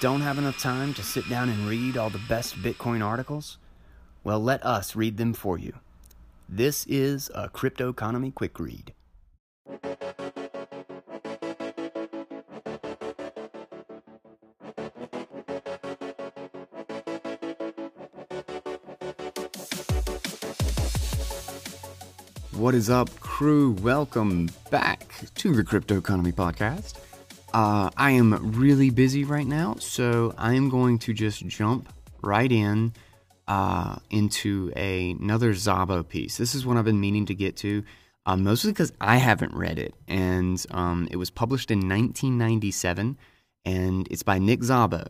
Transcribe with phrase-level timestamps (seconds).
[0.00, 3.58] don't have enough time to sit down and read all the best Bitcoin articles?
[4.22, 5.74] Well, let us read them for you.
[6.48, 8.94] This is a Cryptoconomy Quick Read.
[22.52, 23.72] What is up, crew?
[23.82, 26.94] Welcome back to the Cryptoconomy Podcast.
[27.54, 31.90] Uh, I am really busy right now, so I am going to just jump
[32.20, 32.92] right in
[33.46, 36.36] uh, into a, another Szabo piece.
[36.36, 37.82] This is one I've been meaning to get to,
[38.26, 43.16] uh, mostly because I haven't read it, and um, it was published in 1997,
[43.64, 45.08] and it's by Nick Szabo.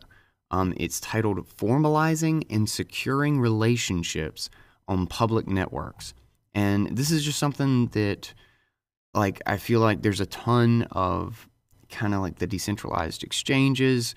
[0.49, 4.49] Um, it's titled "Formalizing and Securing Relationships
[4.87, 6.13] on Public Networks,"
[6.53, 8.33] and this is just something that,
[9.13, 11.48] like, I feel like there's a ton of
[11.89, 14.15] kind of like the decentralized exchanges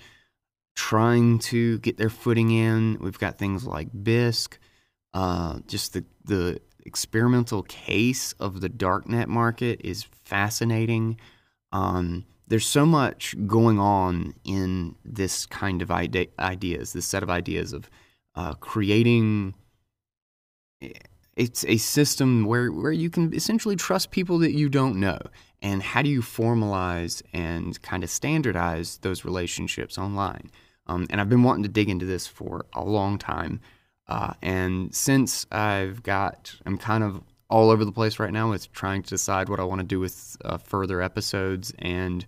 [0.74, 2.98] trying to get their footing in.
[3.00, 4.56] We've got things like Bisq,
[5.14, 11.18] uh, just the the experimental case of the darknet market is fascinating.
[11.70, 17.30] Um, there's so much going on in this kind of ide- ideas, this set of
[17.30, 17.88] ideas of
[18.34, 19.54] uh, creating.
[21.36, 25.18] It's a system where, where you can essentially trust people that you don't know
[25.62, 30.50] and how do you formalize and kind of standardize those relationships online?
[30.88, 33.60] Um, and I've been wanting to dig into this for a long time.
[34.08, 38.72] Uh, and since I've got, I'm kind of all over the place right now with
[38.72, 42.26] trying to decide what I want to do with uh, further episodes and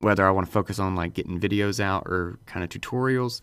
[0.00, 3.40] whether I want to focus on like getting videos out or kind of tutorials.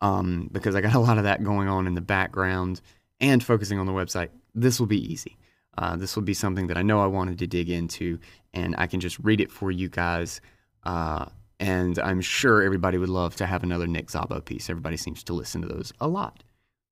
[0.00, 2.80] Um, because I got a lot of that going on in the background
[3.20, 4.30] and focusing on the website.
[4.54, 5.36] This will be easy.
[5.78, 8.18] Uh, this will be something that I know I wanted to dig into,
[8.52, 10.40] and I can just read it for you guys.
[10.84, 11.26] Uh,
[11.58, 14.70] and I'm sure everybody would love to have another Nick Szabo piece.
[14.70, 16.42] Everybody seems to listen to those a lot.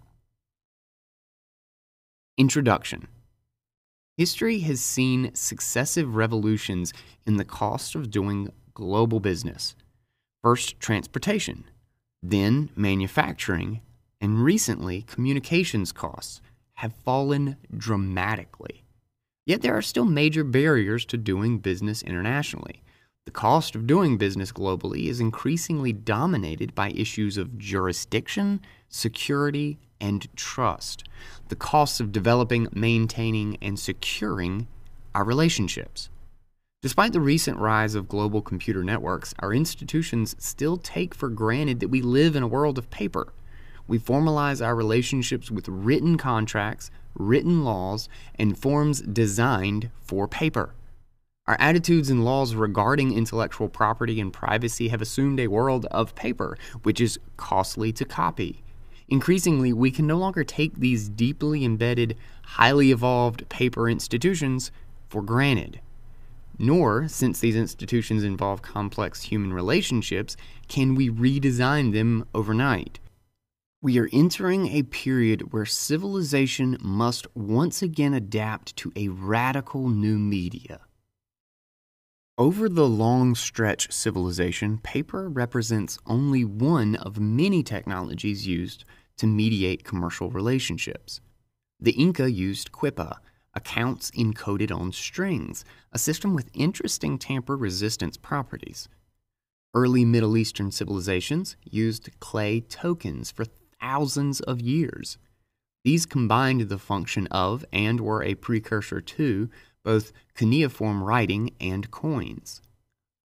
[2.38, 3.08] Introduction
[4.20, 6.92] History has seen successive revolutions
[7.26, 9.78] in the cost of doing global business.
[10.44, 11.64] First, transportation,
[12.22, 13.80] then, manufacturing,
[14.20, 16.42] and recently, communications costs
[16.74, 18.84] have fallen dramatically.
[19.46, 22.84] Yet there are still major barriers to doing business internationally.
[23.24, 28.60] The cost of doing business globally is increasingly dominated by issues of jurisdiction,
[28.90, 31.04] security, and trust,
[31.50, 34.68] the costs of developing, maintaining, and securing
[35.14, 36.10] our relationships.
[36.82, 41.90] Despite the recent rise of global computer networks, our institutions still take for granted that
[41.90, 43.34] we live in a world of paper.
[43.86, 50.74] We formalize our relationships with written contracts, written laws, and forms designed for paper.
[51.48, 56.58] Our attitudes and laws regarding intellectual property and privacy have assumed a world of paper,
[56.84, 58.62] which is costly to copy.
[59.10, 64.72] Increasingly, we can no longer take these deeply embedded, highly evolved paper institutions
[65.10, 65.82] for granted.
[66.60, 70.38] Nor, since these institutions involve complex human relationships,
[70.68, 73.00] can we redesign them overnight.
[73.82, 80.20] We are entering a period where civilization must once again adapt to a radical new
[80.20, 80.82] media.
[82.38, 88.84] Over the long stretch civilization, paper represents only one of many technologies used
[89.20, 91.22] to mediate commercial relationships.
[91.80, 93.16] The Inca used quipu,
[93.54, 98.90] accounts encoded on strings, a system with interesting tamper resistance properties.
[99.74, 103.46] Early Middle Eastern civilizations used clay tokens for
[103.80, 105.18] thousands of years.
[105.84, 109.50] These combined the function of and were a precursor to
[109.84, 112.62] both cuneiform writing and coins.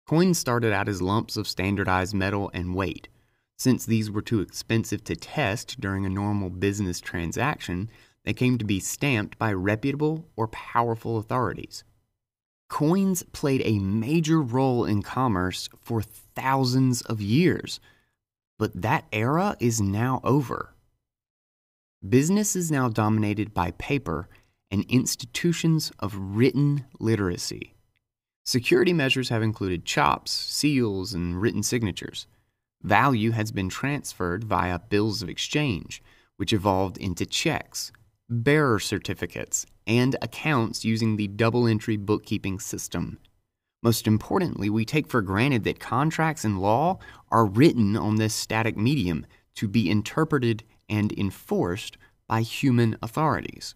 [0.06, 3.08] Coins started out as lumps of standardized metal and weight.
[3.64, 7.88] Since these were too expensive to test during a normal business transaction,
[8.22, 11.82] they came to be stamped by reputable or powerful authorities.
[12.68, 17.80] Coins played a major role in commerce for thousands of years.
[18.58, 20.74] But that era is now over.
[22.06, 24.28] Business is now dominated by paper
[24.70, 27.72] and institutions of written literacy.
[28.44, 32.26] Security measures have included chops, seals, and written signatures.
[32.84, 36.02] Value has been transferred via bills of exchange,
[36.36, 37.90] which evolved into checks,
[38.28, 43.18] bearer certificates, and accounts using the double entry bookkeeping system.
[43.82, 46.98] Most importantly, we take for granted that contracts and law
[47.30, 51.96] are written on this static medium to be interpreted and enforced
[52.28, 53.74] by human authorities.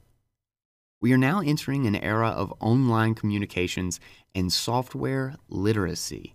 [1.00, 4.00] We are now entering an era of online communications
[4.34, 6.34] and software literacy.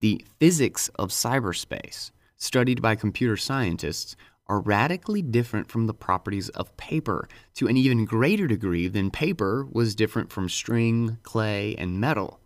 [0.00, 4.16] The physics of cyberspace, studied by computer scientists,
[4.46, 9.66] are radically different from the properties of paper to an even greater degree than paper
[9.70, 12.40] was different from string, clay, and metal.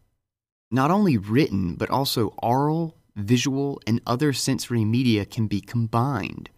[0.71, 6.50] Not only written, but also oral, visual, and other sensory media can be combined.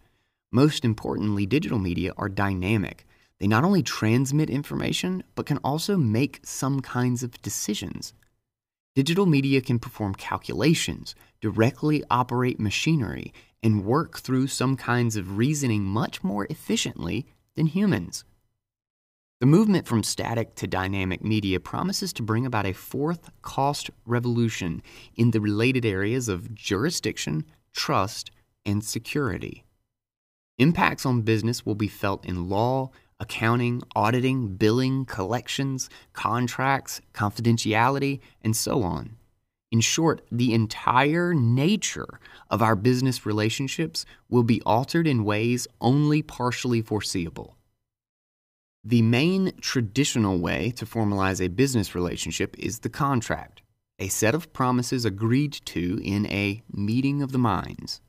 [0.51, 3.05] Most importantly, digital media are dynamic.
[3.39, 8.13] They not only transmit information, but can also make some kinds of decisions.
[8.97, 15.83] Digital media can perform calculations, directly operate machinery, and work through some kinds of reasoning
[15.83, 18.25] much more efficiently than humans.
[19.39, 24.81] The movement from static to dynamic media promises to bring about a fourth cost revolution
[25.15, 28.31] in the related areas of jurisdiction, trust,
[28.65, 29.63] and security.
[30.57, 38.55] Impacts on business will be felt in law, accounting, auditing, billing, collections, contracts, confidentiality, and
[38.55, 39.15] so on.
[39.71, 42.19] In short, the entire nature
[42.49, 47.55] of our business relationships will be altered in ways only partially foreseeable.
[48.83, 53.61] The main traditional way to formalize a business relationship is the contract,
[53.99, 57.99] a set of promises agreed to in a meeting of the minds.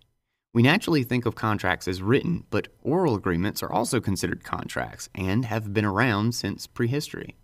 [0.54, 5.44] We naturally think of contracts as written, but oral agreements are also considered contracts and
[5.44, 7.36] have been around since prehistory.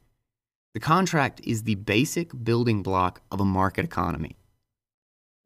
[0.72, 4.36] The contract is the basic building block of a market economy.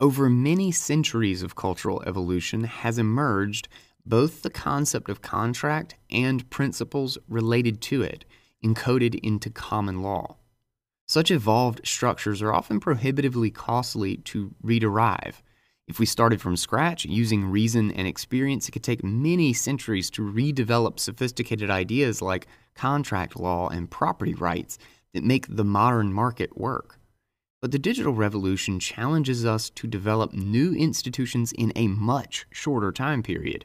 [0.00, 3.68] Over many centuries of cultural evolution has emerged
[4.06, 8.24] both the concept of contract and principles related to it,
[8.64, 10.36] encoded into common law.
[11.06, 15.42] Such evolved structures are often prohibitively costly to rederive.
[15.88, 20.22] If we started from scratch using reason and experience, it could take many centuries to
[20.22, 24.78] redevelop sophisticated ideas like contract law and property rights
[25.14, 26.98] that make the modern market work.
[27.62, 33.22] But the digital revolution challenges us to develop new institutions in a much shorter time
[33.22, 33.64] period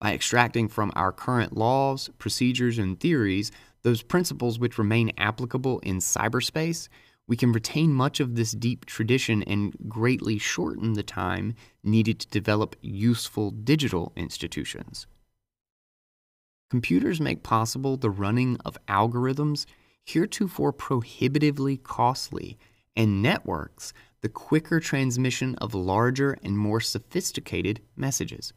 [0.00, 5.98] by extracting from our current laws, procedures, and theories those principles which remain applicable in
[5.98, 6.88] cyberspace,
[7.32, 12.28] we can retain much of this deep tradition and greatly shorten the time needed to
[12.28, 15.06] develop useful digital institutions.
[16.68, 19.64] Computers make possible the running of algorithms
[20.04, 22.58] heretofore prohibitively costly,
[22.94, 28.52] and networks the quicker transmission of larger and more sophisticated messages.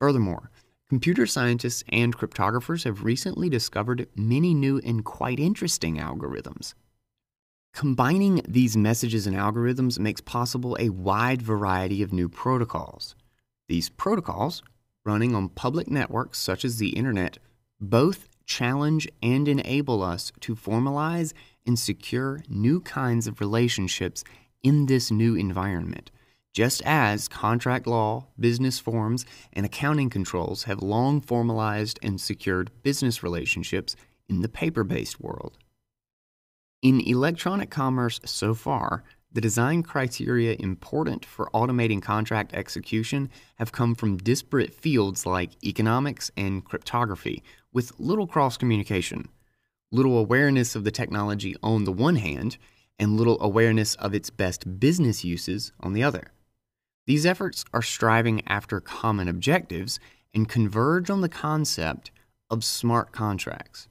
[0.00, 0.50] Furthermore,
[0.88, 6.72] Computer scientists and cryptographers have recently discovered many new and quite interesting algorithms.
[7.78, 13.14] Combining these messages and algorithms makes possible a wide variety of new protocols.
[13.68, 14.64] These protocols,
[15.04, 17.38] running on public networks such as the Internet,
[17.80, 21.32] both challenge and enable us to formalize
[21.64, 24.24] and secure new kinds of relationships
[24.64, 26.10] in this new environment
[26.52, 33.22] just as contract law, business forms, and accounting controls have long formalized and secured business
[33.22, 33.94] relationships
[34.28, 35.58] in the paper based world.
[36.80, 43.96] In electronic commerce so far, the design criteria important for automating contract execution have come
[43.96, 47.42] from disparate fields like economics and cryptography,
[47.72, 49.28] with little cross communication,
[49.90, 52.58] little awareness of the technology on the one hand,
[52.96, 56.30] and little awareness of its best business uses on the other.
[57.08, 59.98] These efforts are striving after common objectives
[60.32, 62.12] and converge on the concept
[62.48, 63.88] of smart contracts.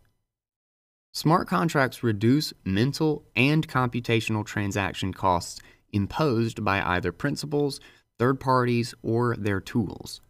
[1.17, 5.59] Smart contracts reduce mental and computational transaction costs
[5.91, 7.79] imposed by either principals,
[8.19, 10.21] third parties, or their tools.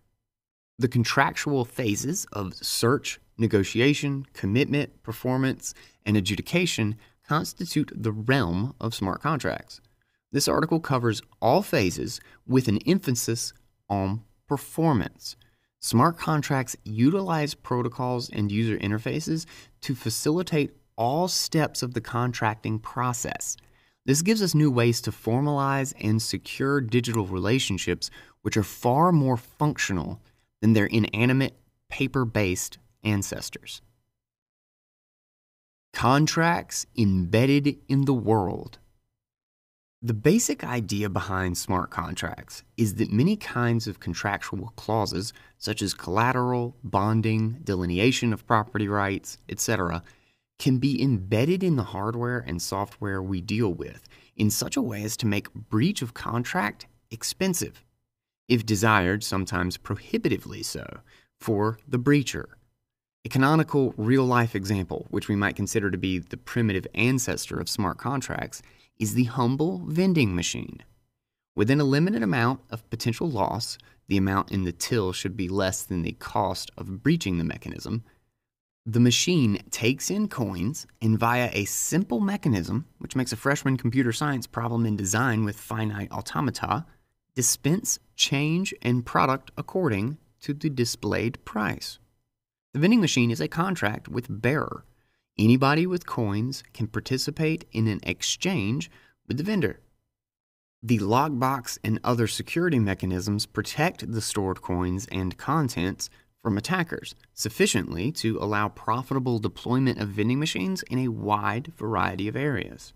[0.79, 5.73] The contractual phases of search, negotiation, commitment, performance,
[6.05, 6.95] and adjudication
[7.27, 9.81] constitute the realm of smart contracts.
[10.31, 13.51] This article covers all phases with an emphasis
[13.89, 15.35] on performance.
[15.79, 19.45] Smart contracts utilize protocols and user interfaces
[19.81, 23.55] to facilitate all steps of the contracting process.
[24.05, 28.09] This gives us new ways to formalize and secure digital relationships
[28.41, 30.21] which are far more functional
[30.61, 31.55] than their inanimate,
[31.89, 33.81] paper based ancestors.
[35.93, 38.79] Contracts embedded in the world.
[40.01, 45.95] The basic idea behind smart contracts is that many kinds of contractual clauses, such as
[45.95, 50.03] collateral, bonding, delineation of property rights, etc.,
[50.59, 55.03] can be embedded in the hardware and software we deal with in such a way
[55.03, 57.83] as to make breach of contract expensive,
[58.47, 60.99] if desired, sometimes prohibitively so,
[61.39, 62.45] for the breacher.
[63.25, 67.69] A canonical real life example, which we might consider to be the primitive ancestor of
[67.69, 68.61] smart contracts,
[68.99, 70.83] is the humble vending machine.
[71.55, 75.83] Within a limited amount of potential loss, the amount in the till should be less
[75.83, 78.03] than the cost of breaching the mechanism.
[78.87, 84.11] The machine takes in coins and, via a simple mechanism, which makes a freshman computer
[84.11, 86.85] science problem in design with finite automata,
[87.35, 91.99] dispense change and product according to the displayed price.
[92.73, 94.85] The vending machine is a contract with bearer
[95.39, 98.89] Anybody with coins can participate in an exchange
[99.27, 99.81] with the vendor.
[100.81, 106.09] The lockbox and other security mechanisms protect the stored coins and contents
[106.47, 112.37] from attackers sufficiently to allow profitable deployment of vending machines in a wide variety of
[112.37, 112.93] areas.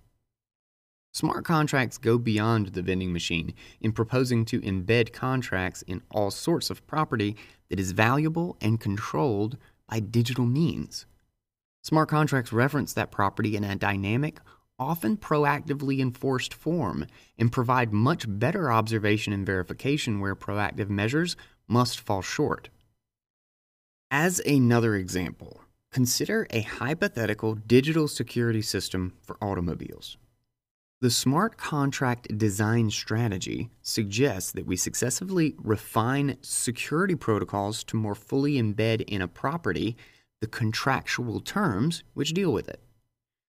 [1.12, 6.70] Smart contracts go beyond the vending machine in proposing to embed contracts in all sorts
[6.70, 7.36] of property
[7.70, 9.58] that is valuable and controlled
[9.90, 11.06] by digital means.
[11.84, 14.40] Smart contracts reference that property in a dynamic,
[14.80, 17.06] often proactively enforced form
[17.38, 21.36] and provide much better observation and verification where proactive measures
[21.68, 22.70] must fall short.
[24.14, 25.62] As another example,
[25.94, 30.18] consider a hypothetical digital security system for automobiles.
[31.00, 38.62] The smart contract design strategy suggests that we successively refine security protocols to more fully
[38.62, 39.96] embed in a property
[40.42, 42.82] the contractual terms which deal with it.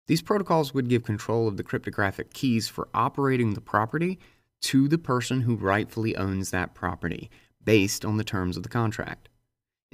[0.07, 4.19] These protocols would give control of the cryptographic keys for operating the property
[4.63, 7.29] to the person who rightfully owns that property,
[7.63, 9.29] based on the terms of the contract.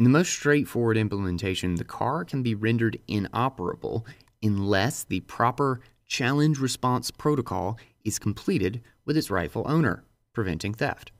[0.02, 4.04] In the most straightforward implementation, the car can be rendered inoperable
[4.42, 5.78] unless the proper
[6.08, 11.12] challenge response protocol is completed with its rightful owner, preventing theft.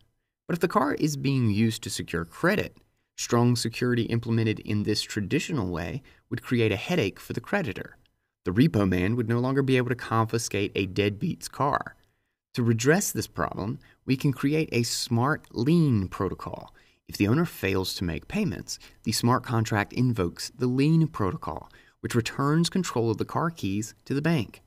[0.48, 2.76] But if the car is being used to secure credit,
[3.16, 7.96] Strong security implemented in this traditional way would create a headache for the creditor.
[8.44, 11.94] The repo man would no longer be able to confiscate a deadbeat's car.
[12.54, 16.74] To redress this problem, we can create a smart lien protocol.
[17.08, 22.14] If the owner fails to make payments, the smart contract invokes the lien protocol, which
[22.14, 24.62] returns control of the car keys to the bank.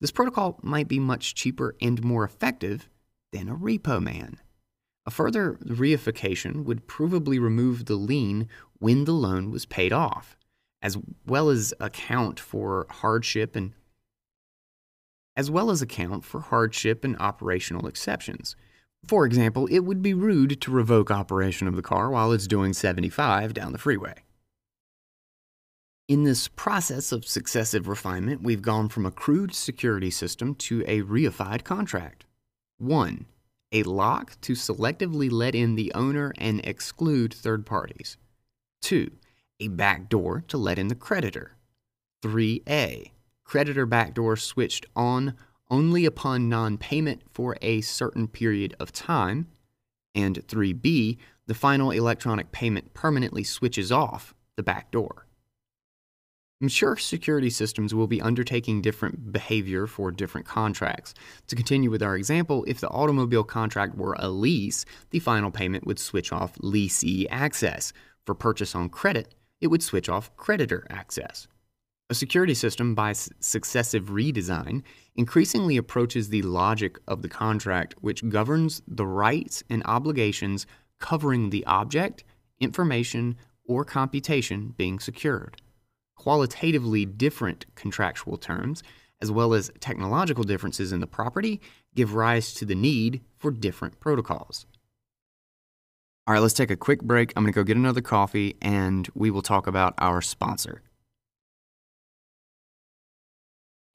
[0.00, 2.88] This protocol might be much cheaper and more effective
[3.32, 4.40] than a repo man.
[5.06, 10.36] A further reification would provably remove the lien when the loan was paid off,
[10.82, 13.72] as well as account for hardship and
[15.36, 18.56] as well as account for hardship and operational exceptions.
[19.04, 22.72] For example, it would be rude to revoke operation of the car while it's doing
[22.72, 24.14] 75 down the freeway.
[26.08, 31.02] In this process of successive refinement, we've gone from a crude security system to a
[31.02, 32.24] reified contract.
[32.78, 33.26] 1
[33.72, 38.16] a lock to selectively let in the owner and exclude third parties.
[38.82, 39.10] 2.
[39.60, 41.56] A backdoor to let in the creditor.
[42.22, 43.10] 3a.
[43.44, 45.34] Creditor backdoor switched on
[45.70, 49.48] only upon non payment for a certain period of time.
[50.14, 51.18] And 3b.
[51.46, 55.26] The final electronic payment permanently switches off the backdoor.
[56.58, 61.12] Mature security systems will be undertaking different behavior for different contracts.
[61.48, 65.86] To continue with our example, if the automobile contract were a lease, the final payment
[65.86, 67.92] would switch off leasee access.
[68.24, 71.46] For purchase on credit, it would switch off creditor access.
[72.08, 74.82] A security system, by successive redesign,
[75.16, 80.66] increasingly approaches the logic of the contract, which governs the rights and obligations
[81.00, 82.22] covering the object,
[82.60, 83.36] information,
[83.66, 85.60] or computation being secured
[86.16, 88.82] qualitatively different contractual terms,
[89.22, 91.60] as well as technological differences in the property,
[91.94, 94.66] give rise to the need for different protocols.
[96.26, 97.32] All right, let's take a quick break.
[97.36, 100.82] I'm going to go get another coffee and we will talk about our sponsor.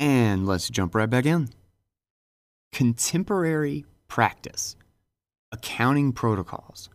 [0.02, 1.50] And let's jump right back in.
[2.72, 4.76] Contemporary practice,
[5.52, 6.90] accounting protocols.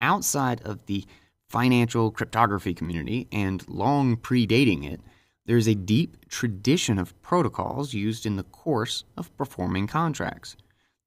[0.00, 1.04] Outside of the
[1.48, 5.00] financial cryptography community, and long predating it,
[5.46, 10.56] there is a deep tradition of protocols used in the course of performing contracts.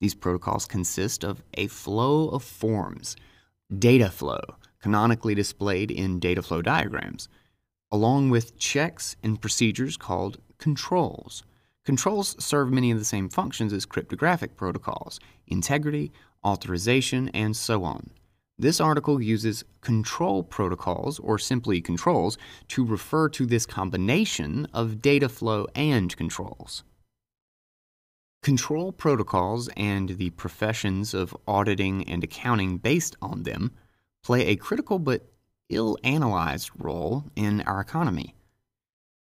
[0.01, 3.15] These protocols consist of a flow of forms,
[3.77, 4.41] data flow,
[4.81, 7.29] canonically displayed in data flow diagrams,
[7.89, 11.43] along with checks and procedures called controls.
[11.85, 16.11] Controls serve many of the same functions as cryptographic protocols integrity,
[16.45, 18.11] authorization, and so on.
[18.59, 22.37] This article uses control protocols, or simply controls,
[22.67, 26.83] to refer to this combination of data flow and controls.
[28.43, 33.71] Control protocols and the professions of auditing and accounting based on them
[34.23, 35.31] play a critical but
[35.69, 38.35] ill analyzed role in our economy.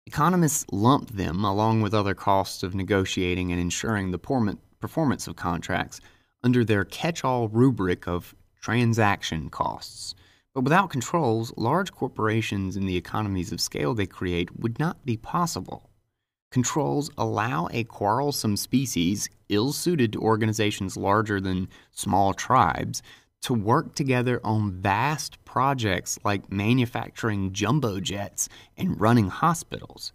[0.08, 4.18] Economists lump them, along with other costs of negotiating and ensuring the
[4.80, 6.00] performance of contracts,
[6.42, 10.14] under their catch all rubric of transaction costs.
[10.54, 15.18] But without controls, large corporations and the economies of scale they create would not be
[15.18, 15.90] possible.
[16.50, 23.02] Controls allow a quarrelsome species, ill suited to organizations larger than small tribes,
[23.42, 30.12] to work together on vast projects like manufacturing jumbo jets and running hospitals.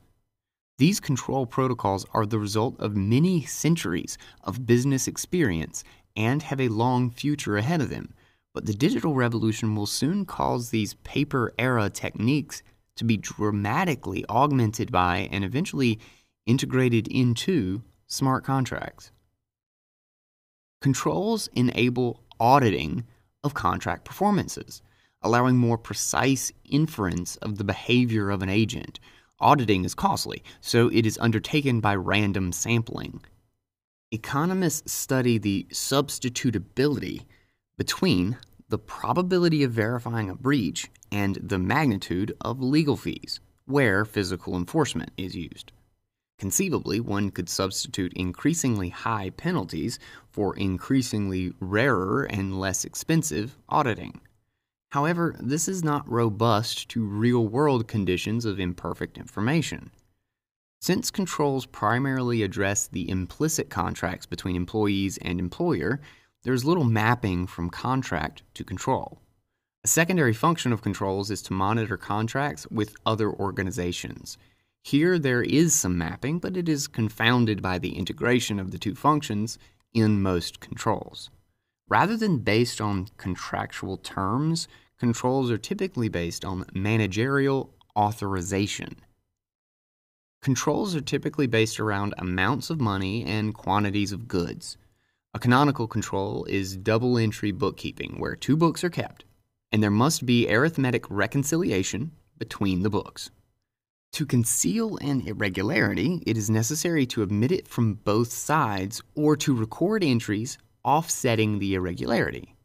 [0.78, 5.84] These control protocols are the result of many centuries of business experience
[6.16, 8.14] and have a long future ahead of them.
[8.54, 12.62] But the digital revolution will soon cause these paper era techniques
[12.98, 16.00] to be dramatically augmented by and eventually
[16.46, 19.12] integrated into smart contracts.
[20.82, 23.06] Controls enable auditing
[23.44, 24.82] of contract performances,
[25.22, 29.00] allowing more precise inference of the behavior of an agent.
[29.40, 33.22] Auditing is costly, so it is undertaken by random sampling.
[34.12, 37.26] Economists study the substitutability
[37.78, 38.38] between
[38.70, 45.12] the probability of verifying a breach and the magnitude of legal fees, where physical enforcement
[45.18, 45.72] is used.
[46.44, 49.98] Conceivably, one could substitute increasingly high penalties
[50.30, 54.20] for increasingly rarer and less expensive auditing.
[54.92, 59.92] However, this is not robust to real world conditions of imperfect information.
[60.82, 66.02] Since controls primarily address the implicit contracts between employees and employer,
[66.44, 69.22] there is little mapping from contract to control.
[69.86, 74.38] A secondary function of controls is to monitor contracts with other organizations.
[74.84, 78.96] Here there is some mapping, but it is confounded by the integration of the two
[78.96, 79.58] functions
[79.94, 81.30] in most controls.
[81.88, 84.68] Rather than based on contractual terms,
[85.00, 88.98] controls are typically based on managerial authorization.
[90.42, 94.78] Controls are typically based around amounts of money and quantities of goods.
[95.34, 99.24] A canonical control is double entry bookkeeping, where two books are kept,
[99.72, 103.32] and there must be arithmetic reconciliation between the books.
[104.14, 109.56] To conceal an irregularity, it is necessary to admit it from both sides or to
[109.56, 112.56] record entries offsetting the irregularity.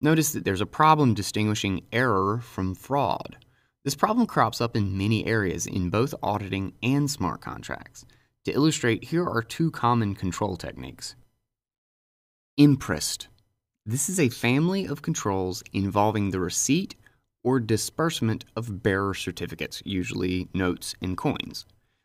[0.00, 3.36] Notice that there's a problem distinguishing error from fraud.
[3.84, 8.06] This problem crops up in many areas in both auditing and smart contracts.
[8.46, 11.14] To illustrate, here are two common control techniques.
[12.56, 13.28] Imprest.
[13.84, 16.94] This is a family of controls involving the receipt
[17.46, 21.64] or disbursement of bearer certificates, usually notes and coins.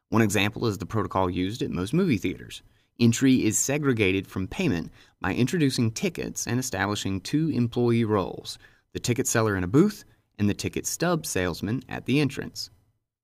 [0.10, 2.62] One example is the protocol used at most movie theaters.
[2.99, 8.60] Entry is segregated from payment by introducing tickets and establishing two employee roles
[8.93, 10.04] the ticket seller in a booth
[10.38, 12.69] and the ticket stub salesman at the entrance.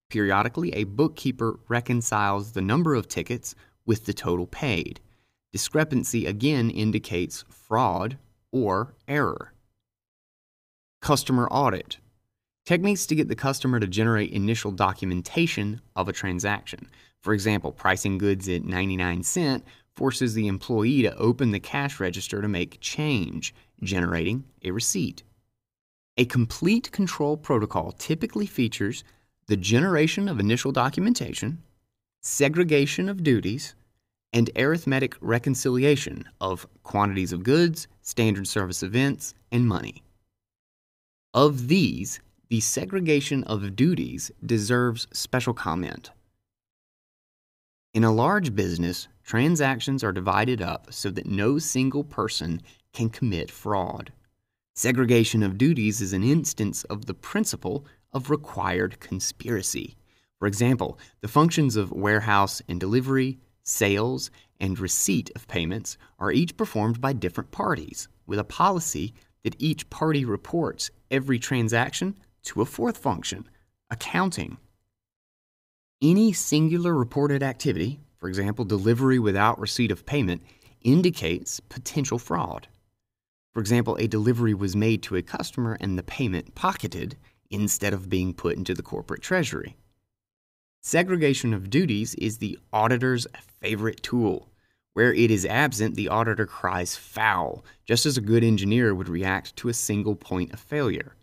[0.10, 3.54] Periodically, a bookkeeper reconciles the number of tickets
[3.86, 5.02] with the total paid.
[5.52, 8.18] Discrepancy again indicates fraud
[8.52, 9.54] or error.
[11.00, 11.98] Customer audit.
[12.68, 16.90] Techniques to get the customer to generate initial documentation of a transaction.
[17.22, 19.64] For example, pricing goods at 99 cent
[19.96, 25.24] forces the employee to open the cash register to make change, generating a receipt.
[26.18, 29.06] A complete control protocol typically features
[29.46, 31.64] the generation of initial documentation,
[32.20, 33.76] segregation of duties,
[34.34, 40.04] and arithmetic reconciliation of quantities of goods, standard service events, and money.
[41.34, 46.12] Of these, the segregation of duties deserves special comment.
[47.94, 52.62] In a large business, transactions are divided up so that no single person
[52.94, 54.14] can commit fraud.
[54.76, 59.98] Segregation of duties is an instance of the principle of required conspiracy.
[60.40, 64.30] For example, the functions of warehouse and delivery, sales,
[64.60, 69.90] and receipt of payments are each performed by different parties, with a policy that each
[69.90, 73.48] party reports every transaction to a fourth function,
[73.90, 74.58] accounting.
[76.02, 80.42] Any singular reported activity, for example, delivery without receipt of payment,
[80.82, 82.68] indicates potential fraud.
[83.54, 87.18] For example, a delivery was made to a customer and the payment pocketed
[87.50, 89.76] instead of being put into the corporate treasury.
[90.82, 93.28] Segregation of duties is the auditor's
[93.60, 94.48] favorite tool.
[94.94, 99.56] Where it is absent, the auditor cries foul, just as a good engineer would react
[99.58, 101.17] to a single point of failure.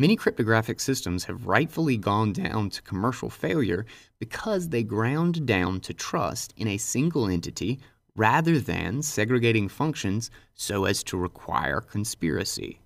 [0.00, 3.84] Many cryptographic systems have rightfully gone down to commercial failure
[4.18, 7.78] because they ground down to trust in a single entity
[8.16, 12.80] rather than segregating functions so as to require conspiracy.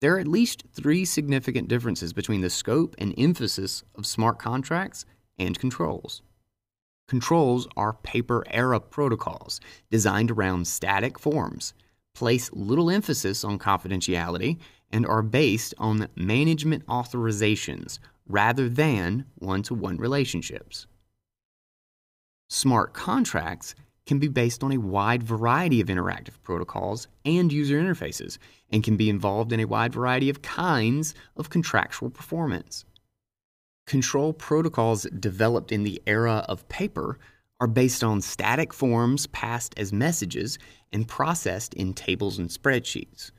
[0.00, 5.04] There are at least three significant differences between the scope and emphasis of smart contracts
[5.40, 6.22] and controls.
[7.08, 9.60] Controls are paper era protocols
[9.90, 11.74] designed around static forms,
[12.14, 14.58] place little emphasis on confidentiality,
[14.94, 20.86] and are based on management authorizations rather than one to one relationships.
[22.48, 23.74] Smart contracts
[24.06, 28.38] can be based on a wide variety of interactive protocols and user interfaces
[28.70, 32.84] and can be involved in a wide variety of kinds of contractual performance.
[33.88, 37.18] Control protocols developed in the era of paper
[37.58, 40.56] are based on static forms passed as messages
[40.92, 43.32] and processed in tables and spreadsheets.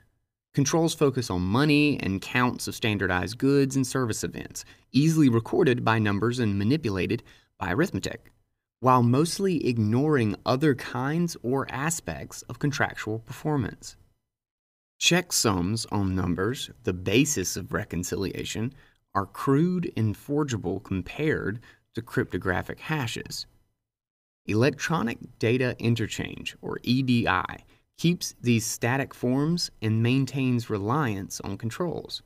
[0.55, 4.63] Controls focus on money and counts of standardized goods and service events,
[4.93, 7.21] easily recorded by numbers and manipulated
[7.59, 8.31] by arithmetic,
[8.79, 13.97] while mostly ignoring other kinds or aspects of contractual performance.
[14.97, 18.73] Checksums on numbers, the basis of reconciliation,
[19.13, 21.59] are crude and forgeable compared
[21.95, 23.45] to cryptographic hashes.
[24.45, 27.65] Electronic Data Interchange, or EDI,
[27.97, 32.21] keeps these static forms and maintains reliance on controls.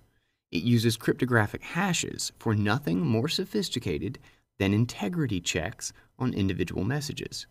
[0.51, 4.17] It uses cryptographic hashes for nothing more sophisticated
[4.57, 7.45] than integrity checks on individual messages.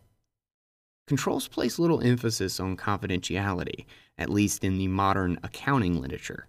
[1.06, 3.86] Controls place little emphasis on confidentiality,
[4.18, 6.46] at least in the modern accounting literature.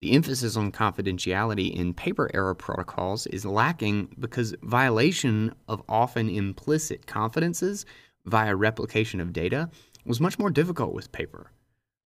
[0.00, 7.06] The emphasis on confidentiality in paper era protocols is lacking because violation of often implicit
[7.08, 7.84] confidences
[8.24, 9.68] via replication of data
[10.04, 11.52] was much more difficult with paper.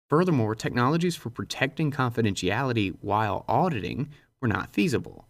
[0.09, 4.09] Furthermore, technologies for protecting confidentiality while auditing
[4.41, 5.27] were not feasible.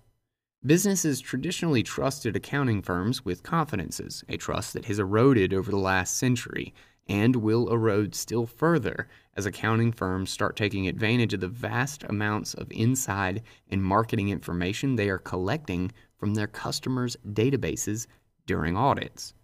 [0.64, 6.16] Businesses traditionally trusted accounting firms with confidences, a trust that has eroded over the last
[6.16, 6.74] century
[7.08, 12.54] and will erode still further as accounting firms start taking advantage of the vast amounts
[12.54, 18.06] of inside and marketing information they are collecting from their customers' databases
[18.46, 19.34] during audits.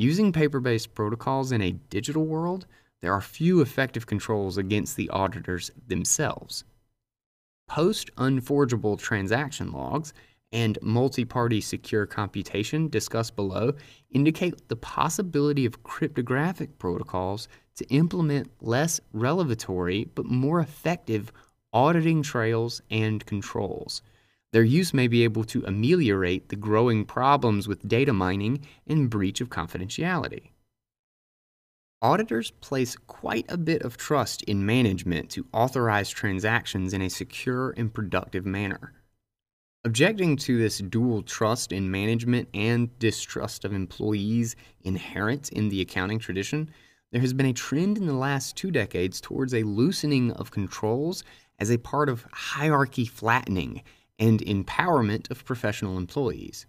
[0.00, 2.64] Using paper based protocols in a digital world,
[3.02, 6.64] there are few effective controls against the auditors themselves.
[7.68, 10.14] Post unforgeable transaction logs
[10.52, 13.74] and multi party secure computation discussed below
[14.10, 21.30] indicate the possibility of cryptographic protocols to implement less revelatory but more effective
[21.74, 24.00] auditing trails and controls.
[24.52, 29.40] Their use may be able to ameliorate the growing problems with data mining and breach
[29.40, 30.50] of confidentiality.
[32.02, 37.74] Auditors place quite a bit of trust in management to authorize transactions in a secure
[37.76, 38.94] and productive manner.
[39.84, 46.18] Objecting to this dual trust in management and distrust of employees inherent in the accounting
[46.18, 46.70] tradition,
[47.12, 51.22] there has been a trend in the last two decades towards a loosening of controls
[51.58, 53.82] as a part of hierarchy flattening
[54.20, 56.66] and empowerment of professional employees.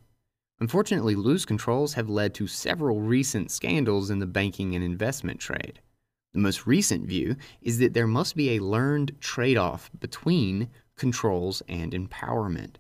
[0.60, 5.82] Unfortunately, loose controls have led to several recent scandals in the banking and investment trade.
[6.34, 11.62] The most recent view is that there must be a learned trade off between controls
[11.68, 12.76] and empowerment.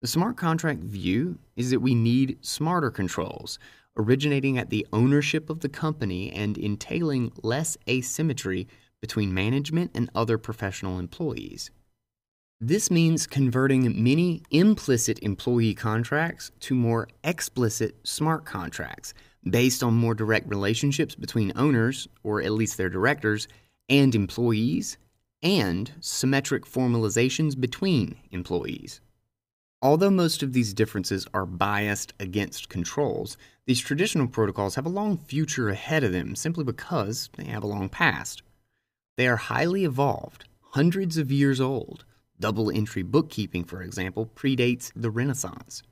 [0.00, 3.60] The smart contract view is that we need smarter controls,
[3.96, 8.66] originating at the ownership of the company and entailing less asymmetry
[9.00, 11.70] between management and other professional employees.
[12.64, 20.14] This means converting many implicit employee contracts to more explicit smart contracts based on more
[20.14, 23.48] direct relationships between owners, or at least their directors,
[23.88, 24.96] and employees,
[25.42, 29.00] and symmetric formalizations between employees.
[29.82, 35.18] Although most of these differences are biased against controls, these traditional protocols have a long
[35.18, 38.44] future ahead of them simply because they have a long past.
[39.16, 42.04] They are highly evolved, hundreds of years old,
[42.40, 45.82] Double entry bookkeeping, for example, predates the Renaissance.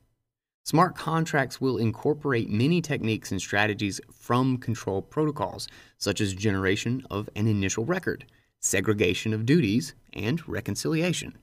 [0.64, 7.28] Smart contracts will incorporate many techniques and strategies from control protocols, such as generation of
[7.34, 8.24] an initial record,
[8.60, 11.38] segregation of duties, and reconciliation.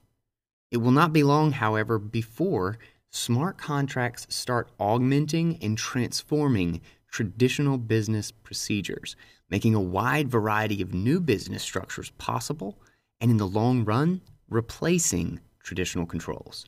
[0.70, 2.78] It will not be long, however, before
[3.10, 6.80] smart contracts start augmenting and transforming
[7.10, 9.16] traditional business procedures,
[9.50, 12.78] making a wide variety of new business structures possible,
[13.20, 16.66] and in the long run, replacing traditional controls.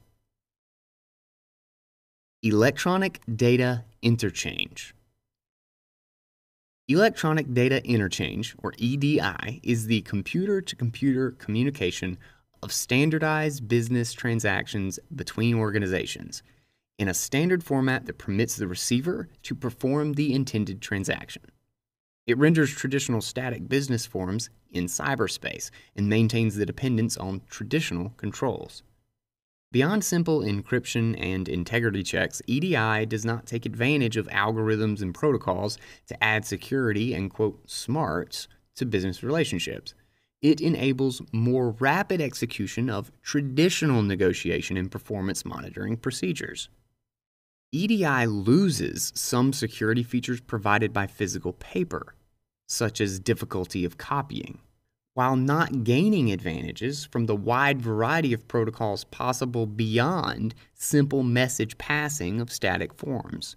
[2.42, 4.94] Electronic Data Interchange.
[6.88, 12.18] Electronic Data Interchange, or EDI, is the computer to computer communication
[12.62, 16.42] of standardized business transactions between organizations
[16.98, 21.42] in a standard format that permits the receiver to perform the intended transaction.
[22.26, 28.82] It renders traditional static business forms in cyberspace and maintains the dependence on traditional controls.
[29.72, 35.78] Beyond simple encryption and integrity checks, EDI does not take advantage of algorithms and protocols
[36.08, 39.94] to add security and, quote, smarts to business relationships.
[40.42, 46.68] It enables more rapid execution of traditional negotiation and performance monitoring procedures.
[47.72, 52.14] EDI loses some security features provided by physical paper,
[52.66, 54.58] such as difficulty of copying
[55.14, 62.40] while not gaining advantages from the wide variety of protocols possible beyond simple message passing
[62.40, 63.56] of static forms.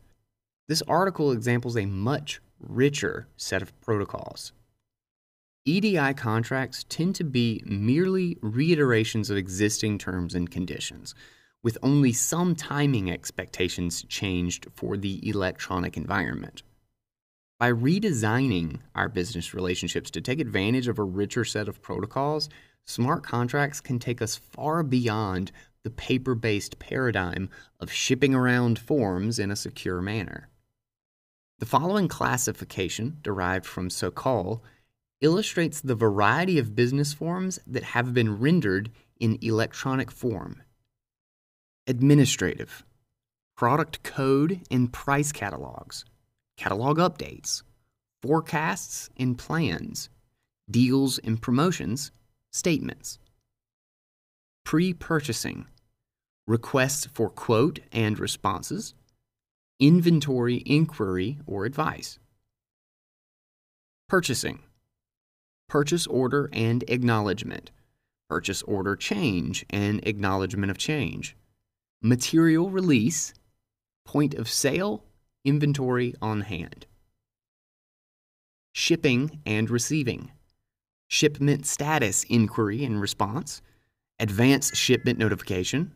[0.67, 4.52] This article examples a much richer set of protocols.
[5.65, 11.13] EDI contracts tend to be merely reiterations of existing terms and conditions,
[11.63, 16.62] with only some timing expectations changed for the electronic environment.
[17.60, 22.49] By redesigning our business relationships to take advantage of a richer set of protocols,
[22.86, 25.52] smart contracts can take us far beyond
[25.84, 27.49] the paper based paradigm
[27.80, 30.49] of shipping around forms in a secure manner.
[31.60, 34.63] The following classification, derived from Sokol,
[35.21, 40.62] illustrates the variety of business forms that have been rendered in electronic form.
[41.85, 42.85] Administrative,
[43.57, 46.05] product code and price catalogs
[46.55, 47.61] catalog updates,
[48.21, 50.09] forecasts and plans,
[50.71, 52.13] deals and promotions,
[52.53, 53.19] statements.
[54.63, 55.65] Pre purchasing,
[56.47, 58.93] requests for quote and responses,
[59.77, 62.17] inventory inquiry or advice.
[64.07, 64.59] Purchasing,
[65.67, 67.71] purchase order and acknowledgement,
[68.29, 71.35] purchase order change and acknowledgement of change,
[72.03, 73.33] material release,
[74.05, 75.05] point of sale
[75.45, 76.85] inventory on hand.
[78.73, 80.31] Shipping and receiving,
[81.07, 83.61] shipment status inquiry and response,
[84.19, 85.93] advance shipment notification,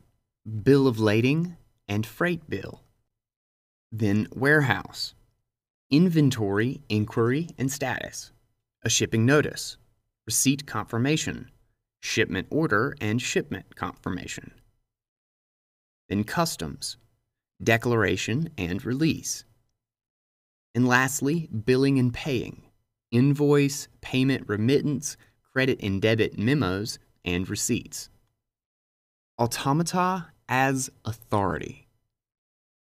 [0.64, 2.82] bill of lading, and freight bill.
[3.92, 5.14] Then warehouse,
[5.90, 8.32] inventory inquiry and status,
[8.84, 9.78] a shipping notice,
[10.26, 11.52] receipt confirmation,
[12.00, 14.52] shipment order and shipment confirmation.
[16.10, 16.98] Then customs,
[17.62, 19.44] declaration, and release.
[20.74, 22.64] And lastly, billing and paying
[23.12, 25.16] invoice, payment remittance,
[25.54, 28.10] credit and debit memos, and receipts.
[29.40, 31.88] Automata as authority.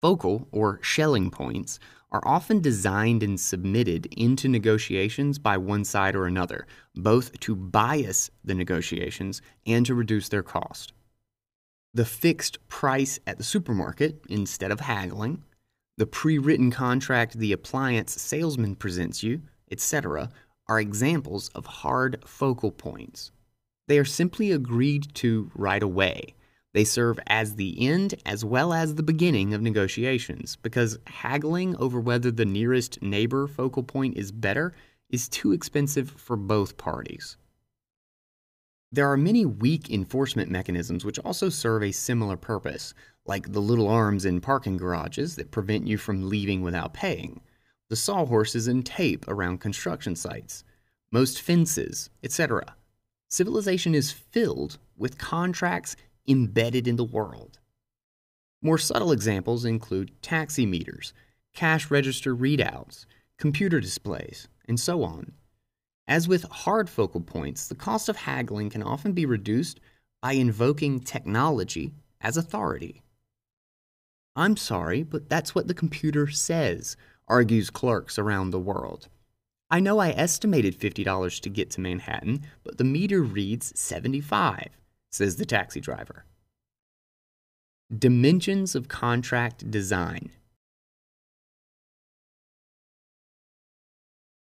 [0.00, 1.78] Focal or Schelling points
[2.10, 8.30] are often designed and submitted into negotiations by one side or another, both to bias
[8.44, 10.92] the negotiations and to reduce their cost
[11.94, 15.42] the fixed price at the supermarket instead of haggling,
[15.98, 20.30] the pre written contract the appliance salesman presents you, etc.,
[20.68, 23.30] are examples of hard focal points.
[23.88, 26.34] They are simply agreed to right away.
[26.72, 32.00] They serve as the end as well as the beginning of negotiations because haggling over
[32.00, 34.72] whether the nearest neighbor focal point is better
[35.10, 37.36] is too expensive for both parties.
[38.94, 42.92] There are many weak enforcement mechanisms which also serve a similar purpose,
[43.24, 47.40] like the little arms in parking garages that prevent you from leaving without paying,
[47.88, 50.62] the sawhorses and tape around construction sites,
[51.10, 52.76] most fences, etc.
[53.30, 55.96] Civilization is filled with contracts
[56.28, 57.60] embedded in the world.
[58.60, 61.14] More subtle examples include taxi meters,
[61.54, 63.06] cash register readouts,
[63.38, 65.32] computer displays, and so on.
[66.08, 69.80] As with hard focal points, the cost of haggling can often be reduced
[70.20, 73.02] by invoking technology as authority.
[74.34, 76.96] I'm sorry, but that's what the computer says,
[77.28, 79.08] argues clerks around the world.
[79.70, 84.68] I know I estimated $50 to get to Manhattan, but the meter reads 75,
[85.10, 86.24] says the taxi driver.
[87.96, 90.30] Dimensions of contract design.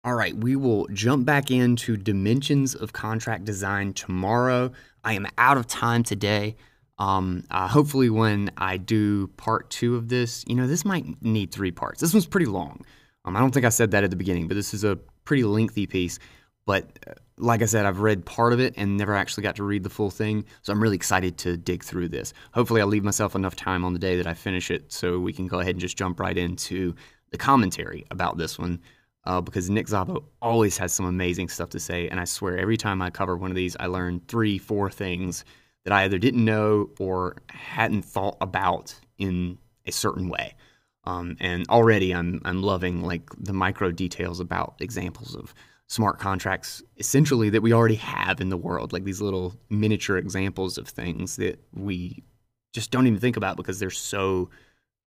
[0.04, 4.72] All right, we will jump back into dimensions of contract design tomorrow.
[5.04, 6.56] I am out of time today.
[6.98, 11.52] Um, uh, hopefully, when I do part two of this, you know, this might need
[11.52, 12.02] three parts.
[12.02, 12.84] This one's pretty long.
[13.26, 15.44] Um, I don't think I said that at the beginning, but this is a pretty
[15.44, 16.18] lengthy piece.
[16.66, 19.64] But uh, like I said, I've read part of it and never actually got to
[19.64, 20.46] read the full thing.
[20.64, 22.34] So I'm really excited to dig through this.
[22.56, 25.32] Hopefully, I'll leave myself enough time on the day that I finish it so we
[25.32, 26.96] can go ahead and just jump right into
[27.30, 28.80] the commentary about this one.
[29.24, 32.08] Uh, because Nick Szabo always has some amazing stuff to say.
[32.08, 35.46] And I swear, every time I cover one of these, I learn three, four things
[35.84, 40.56] that I either didn't know or hadn't thought about in a certain way.
[41.04, 45.54] Um, and already I'm I'm loving like the micro details about examples of
[45.88, 50.78] smart contracts essentially that we already have in the world, like these little miniature examples
[50.78, 52.24] of things that we
[52.72, 54.50] just don't even think about because they're so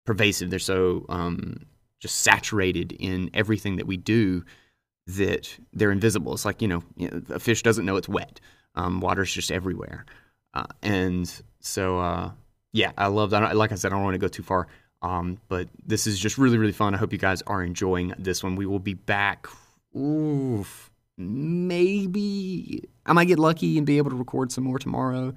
[0.04, 0.50] pervasive.
[0.50, 1.64] They're so um,
[2.04, 4.44] just saturated in everything that we do
[5.06, 6.34] that they're invisible.
[6.34, 6.82] It's like you know,
[7.30, 8.40] a fish doesn't know it's wet.
[8.74, 10.04] Um, water's just everywhere,
[10.52, 12.30] uh, and so uh,
[12.72, 13.56] yeah, I love that.
[13.56, 14.66] Like I said, I don't want to go too far.
[15.00, 16.94] Um, but this is just really, really fun.
[16.94, 18.54] I hope you guys are enjoying this one.
[18.54, 19.46] We will be back.
[19.96, 25.32] Oof, maybe I might get lucky and be able to record some more tomorrow.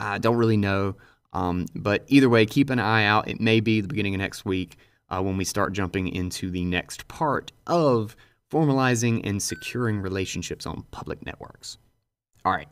[0.00, 0.96] I don't really know.
[1.32, 3.28] Um, but either way, keep an eye out.
[3.28, 4.76] It may be the beginning of next week
[5.10, 8.16] uh, when we start jumping into the next part of
[8.50, 11.78] formalizing and securing relationships on public networks.
[12.44, 12.68] All right.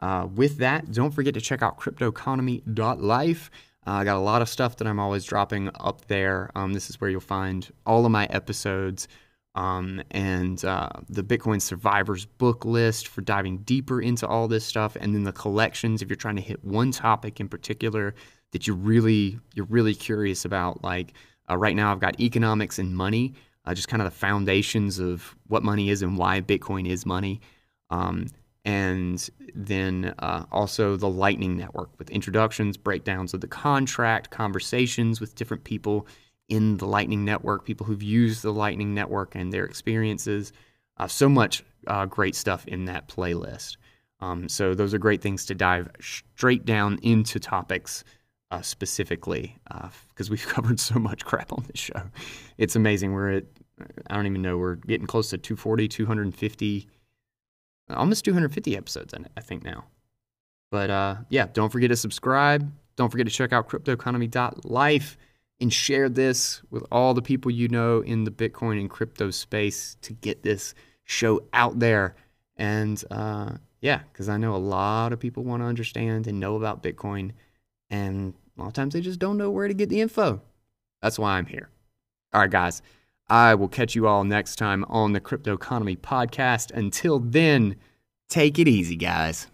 [0.00, 3.50] Uh, with that, don't forget to check out cryptoconomy.life.
[3.86, 6.50] Uh, I got a lot of stuff that I'm always dropping up there.
[6.54, 9.08] Um, this is where you'll find all of my episodes
[9.54, 14.96] um, and uh, the Bitcoin Survivors book list for diving deeper into all this stuff,
[15.00, 18.14] and then the collections if you're trying to hit one topic in particular
[18.52, 20.82] that you really you're really curious about.
[20.82, 21.12] Like
[21.50, 25.34] uh, right now, I've got economics and money, uh, just kind of the foundations of
[25.48, 27.40] what money is and why Bitcoin is money.
[27.90, 28.26] Um,
[28.64, 35.34] and then uh, also the Lightning Network with introductions, breakdowns of the contract, conversations with
[35.34, 36.06] different people
[36.48, 40.52] in the Lightning Network, people who've used the Lightning Network and their experiences.
[40.96, 43.76] Uh, so much uh, great stuff in that playlist.
[44.20, 48.04] Um, so those are great things to dive straight down into topics
[48.50, 52.02] uh, specifically because uh, we've covered so much crap on this show.
[52.58, 53.12] It's amazing.
[53.12, 53.44] We're at
[54.08, 54.56] I don't even know.
[54.56, 56.88] We're getting close to 240, 250
[57.90, 59.84] almost 250 episodes I think now.
[60.70, 62.70] But uh, yeah, don't forget to subscribe.
[62.96, 65.16] Don't forget to check out cryptoconomy.life
[65.60, 69.96] and share this with all the people you know in the Bitcoin and crypto space
[70.02, 72.16] to get this show out there.
[72.56, 76.56] And uh, yeah, because I know a lot of people want to understand and know
[76.56, 77.32] about Bitcoin,
[77.94, 80.42] and a lot of times they just don't know where to get the info.
[81.00, 81.68] That's why I'm here.
[82.32, 82.82] All right, guys.
[83.28, 86.72] I will catch you all next time on the Cryptoconomy Podcast.
[86.72, 87.76] Until then,
[88.28, 89.46] take it easy, guys.